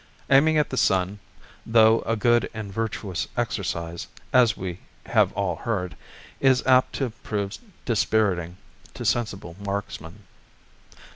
Aiming 0.31 0.57
at 0.57 0.71
the 0.71 0.77
sun, 0.77 1.19
though 1.63 2.01
a 2.07 2.15
good 2.15 2.49
and 2.55 2.73
virtuous 2.73 3.27
exercise, 3.37 4.07
as 4.33 4.57
we 4.57 4.79
have 5.05 5.31
all 5.33 5.57
heard, 5.57 5.95
is 6.39 6.65
apt 6.65 6.93
to 6.93 7.11
prove 7.21 7.59
dispiriting 7.85 8.57
to 8.95 9.05
sensible 9.05 9.55
marksmen. 9.63 10.23